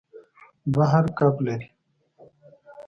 بحر 0.73 1.03
کب 1.17 1.35
لري. 1.45 1.67